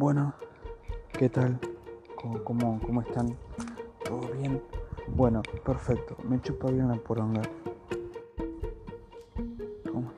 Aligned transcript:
Bueno, 0.00 0.32
¿qué 1.12 1.28
tal? 1.28 1.60
¿Cómo, 2.14 2.42
cómo, 2.42 2.80
cómo 2.86 3.02
están? 3.02 3.36
¿Todo 4.02 4.30
bien? 4.30 4.62
Bueno, 5.08 5.42
perfecto. 5.62 6.16
Me 6.26 6.40
chupa 6.40 6.70
bien 6.70 6.88
la 6.88 6.94
poronga. 6.94 7.42
¿Cómo? 9.92 10.10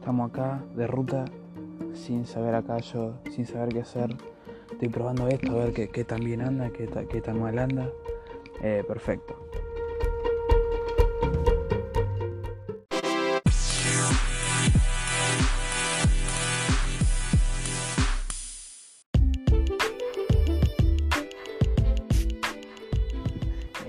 Estamos 0.00 0.30
acá 0.30 0.64
de 0.74 0.88
ruta 0.88 1.26
sin 1.92 2.26
saber 2.26 2.56
acá 2.56 2.78
yo, 2.78 3.14
sin 3.30 3.46
saber 3.46 3.68
qué 3.68 3.82
hacer. 3.82 4.16
Estoy 4.72 4.88
probando 4.88 5.28
esto, 5.28 5.52
a 5.52 5.66
ver 5.66 5.72
qué, 5.72 5.90
qué 5.90 6.02
tan 6.02 6.24
bien 6.24 6.40
anda, 6.40 6.70
qué, 6.70 6.88
qué 7.08 7.20
tan 7.20 7.40
mal 7.40 7.56
anda. 7.56 7.88
Eh, 8.62 8.82
perfecto. 8.84 9.36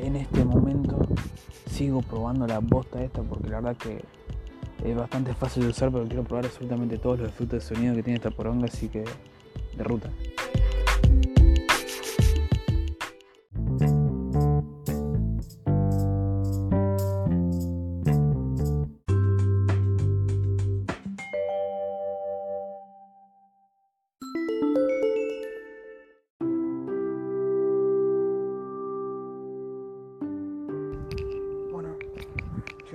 En 0.05 0.15
este 0.17 0.45
momento 0.45 0.99
sigo 1.65 2.03
probando 2.03 2.45
la 2.45 2.59
bosta 2.59 3.01
esta 3.01 3.23
porque 3.23 3.49
la 3.49 3.59
verdad 3.59 3.75
que 3.75 4.03
es 4.87 4.95
bastante 4.95 5.33
fácil 5.33 5.63
de 5.63 5.69
usar, 5.69 5.91
pero 5.91 6.05
quiero 6.05 6.23
probar 6.23 6.45
absolutamente 6.45 6.99
todos 6.99 7.21
los 7.21 7.29
efectos 7.29 7.67
de 7.67 7.75
sonido 7.75 7.95
que 7.95 8.03
tiene 8.03 8.17
esta 8.17 8.29
poronga, 8.29 8.67
así 8.67 8.87
que 8.87 9.03
de 9.75 9.83
ruta. 9.83 10.11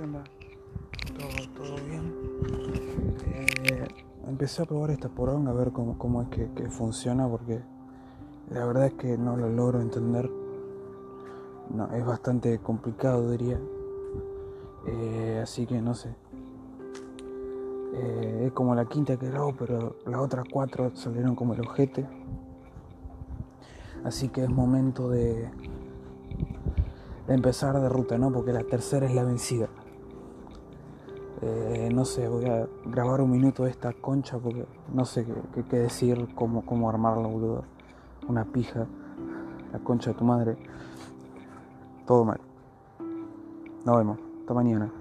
¿Todo, 0.01 1.75
bien? 1.85 2.11
Eh, 3.27 3.87
empecé 4.27 4.63
a 4.63 4.65
probar 4.65 4.89
esta 4.89 5.09
poronga 5.09 5.51
a 5.51 5.53
ver 5.53 5.71
cómo, 5.71 5.99
cómo 5.99 6.23
es 6.23 6.29
que, 6.29 6.49
que 6.55 6.71
funciona 6.71 7.27
porque 7.27 7.61
la 8.49 8.65
verdad 8.65 8.87
es 8.87 8.93
que 8.93 9.15
no 9.19 9.37
lo 9.37 9.47
logro 9.47 9.79
entender. 9.79 10.27
No, 11.69 11.87
es 11.93 12.03
bastante 12.03 12.57
complicado 12.57 13.29
diría. 13.29 13.59
Eh, 14.87 15.39
así 15.43 15.67
que 15.67 15.79
no 15.79 15.93
sé. 15.93 16.15
Eh, 17.93 18.45
es 18.47 18.51
como 18.53 18.73
la 18.73 18.85
quinta 18.85 19.17
que 19.17 19.29
grabo, 19.29 19.53
pero 19.55 19.97
las 20.07 20.19
otras 20.19 20.45
cuatro 20.51 20.95
salieron 20.95 21.35
como 21.35 21.53
el 21.53 21.61
ojete. 21.61 22.07
Así 24.03 24.29
que 24.29 24.45
es 24.45 24.49
momento 24.49 25.09
de, 25.09 25.47
de 27.27 27.33
empezar 27.35 27.79
de 27.79 27.87
ruta, 27.87 28.17
¿no? 28.17 28.31
Porque 28.31 28.51
la 28.51 28.63
tercera 28.63 29.05
es 29.05 29.13
la 29.13 29.23
vencida. 29.23 29.69
Eh, 31.41 31.89
no 31.91 32.05
sé, 32.05 32.27
voy 32.27 32.45
a 32.45 32.67
grabar 32.85 33.21
un 33.21 33.31
minuto 33.31 33.63
de 33.63 33.71
esta 33.71 33.93
concha 33.93 34.37
porque 34.37 34.65
no 34.93 35.05
sé 35.05 35.25
qué, 35.69 35.79
decir, 35.79 36.35
cómo, 36.35 36.63
cómo 36.65 36.89
armarla, 36.89 37.27
boludo. 37.27 37.63
Una 38.27 38.45
pija, 38.45 38.85
la 39.71 39.79
concha 39.79 40.11
de 40.11 40.17
tu 40.17 40.23
madre. 40.23 40.57
Todo 42.05 42.25
mal. 42.25 42.39
Nos 43.85 43.97
vemos. 43.97 44.19
Hasta 44.41 44.53
mañana. 44.53 44.91